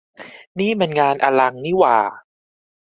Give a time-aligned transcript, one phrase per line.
[0.59, 1.97] นี่มันงานอลังนี่หว่า!